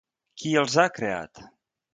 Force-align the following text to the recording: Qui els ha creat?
Qui 0.43 0.53
els 0.61 0.79
ha 0.83 0.87
creat? 0.97 1.45